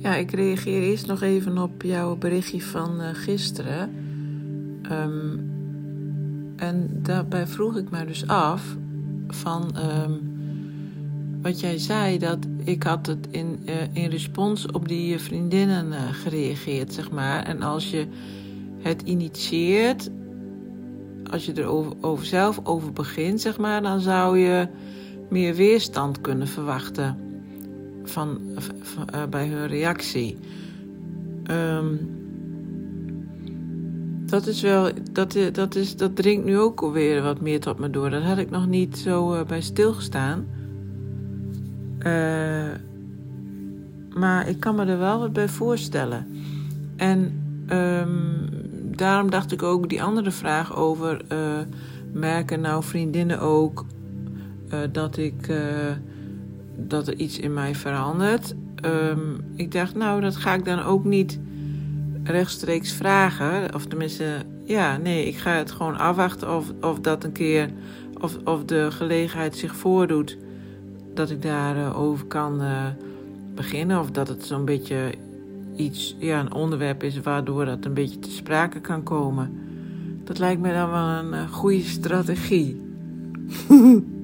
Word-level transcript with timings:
Ja, 0.00 0.16
ik 0.16 0.30
reageer 0.30 0.82
eerst 0.82 1.06
nog 1.06 1.22
even 1.22 1.58
op 1.58 1.82
jouw 1.82 2.16
berichtje 2.16 2.62
van 2.62 3.00
uh, 3.00 3.08
gisteren. 3.12 3.90
Um, 4.92 5.50
en 6.56 6.90
daarbij 7.02 7.46
vroeg 7.46 7.76
ik 7.76 7.90
me 7.90 8.04
dus 8.04 8.26
af 8.26 8.76
van 9.28 9.76
um, 9.76 10.20
wat 11.42 11.60
jij 11.60 11.78
zei, 11.78 12.18
dat 12.18 12.38
ik 12.64 12.82
had 12.82 13.06
het 13.06 13.26
in, 13.30 13.58
uh, 13.64 13.74
in 13.92 14.10
respons 14.10 14.66
op 14.66 14.88
die 14.88 15.18
vriendinnen 15.18 15.86
uh, 15.86 15.98
gereageerd, 16.12 16.94
zeg 16.94 17.10
maar. 17.10 17.42
En 17.42 17.62
als 17.62 17.90
je 17.90 18.06
het 18.78 19.02
initieert, 19.02 20.10
als 21.30 21.46
je 21.46 21.52
er 21.52 21.66
over 22.00 22.26
zelf 22.26 22.60
over 22.62 22.92
begint, 22.92 23.40
zeg 23.40 23.58
maar, 23.58 23.82
dan 23.82 24.00
zou 24.00 24.38
je 24.38 24.68
meer 25.28 25.54
weerstand 25.54 26.20
kunnen 26.20 26.48
verwachten 26.48 27.29
van, 28.10 28.40
uh, 29.14 29.24
bij 29.30 29.48
hun 29.48 29.66
reactie. 29.66 30.38
Um, 31.50 32.18
dat 34.26 34.46
is 34.46 34.62
wel, 34.62 34.90
dat, 35.12 35.38
dat, 35.52 35.74
is, 35.74 35.96
dat 35.96 36.16
dringt 36.16 36.44
nu 36.44 36.58
ook 36.58 36.80
alweer 36.80 37.22
wat 37.22 37.40
meer 37.40 37.60
tot 37.60 37.78
me 37.78 37.90
door. 37.90 38.10
Dat 38.10 38.22
had 38.22 38.38
ik 38.38 38.50
nog 38.50 38.66
niet 38.66 38.98
zo 38.98 39.34
uh, 39.34 39.44
bij 39.44 39.60
stilgestaan. 39.60 40.46
Maar 44.14 44.48
ik 44.48 44.60
kan 44.60 44.74
me 44.74 44.84
er 44.84 44.98
wel 44.98 45.18
wat 45.18 45.32
bij 45.32 45.48
voorstellen. 45.48 46.26
En 46.96 47.42
um, 47.70 48.48
daarom 48.96 49.30
dacht 49.30 49.52
ik 49.52 49.62
ook 49.62 49.88
die 49.88 50.02
andere 50.02 50.30
vraag 50.30 50.76
over 50.76 51.24
merken 52.12 52.60
nou 52.60 52.82
vriendinnen 52.82 53.40
ook 53.40 53.84
dat 54.92 55.16
ik 55.16 55.48
dat 56.88 57.08
er 57.08 57.14
iets 57.14 57.38
in 57.38 57.54
mij 57.54 57.74
verandert. 57.74 58.54
Um, 58.84 59.36
ik 59.54 59.72
dacht, 59.72 59.94
nou, 59.94 60.20
dat 60.20 60.36
ga 60.36 60.54
ik 60.54 60.64
dan 60.64 60.82
ook 60.82 61.04
niet 61.04 61.40
rechtstreeks 62.24 62.92
vragen. 62.92 63.74
Of 63.74 63.86
tenminste, 63.86 64.24
ja, 64.64 64.96
nee, 64.96 65.26
ik 65.26 65.36
ga 65.36 65.52
het 65.52 65.70
gewoon 65.70 65.98
afwachten 65.98 66.56
of, 66.56 66.72
of 66.80 67.00
dat 67.00 67.24
een 67.24 67.32
keer, 67.32 67.70
of, 68.20 68.38
of 68.44 68.64
de 68.64 68.90
gelegenheid 68.90 69.56
zich 69.56 69.76
voordoet 69.76 70.36
dat 71.14 71.30
ik 71.30 71.42
daarover 71.42 71.96
over 71.96 72.26
kan 72.26 72.60
beginnen. 73.54 74.00
Of 74.00 74.10
dat 74.10 74.28
het 74.28 74.44
zo'n 74.44 74.64
beetje 74.64 75.14
iets, 75.76 76.16
ja, 76.18 76.40
een 76.40 76.54
onderwerp 76.54 77.02
is 77.02 77.20
waardoor 77.20 77.64
dat 77.64 77.84
een 77.84 77.94
beetje 77.94 78.18
te 78.18 78.30
sprake 78.30 78.80
kan 78.80 79.02
komen. 79.02 79.58
Dat 80.24 80.38
lijkt 80.38 80.60
me 80.60 80.72
dan 80.72 80.90
wel 80.90 81.06
een 81.06 81.32
uh, 81.32 81.52
goede 81.52 81.82
strategie. 81.82 82.80